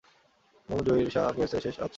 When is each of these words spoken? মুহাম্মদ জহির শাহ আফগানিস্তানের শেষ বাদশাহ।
মুহাম্মদ 0.69 0.85
জহির 0.87 1.09
শাহ 1.09 1.23
আফগানিস্তানের 1.27 1.63
শেষ 1.63 1.75
বাদশাহ। 1.75 1.89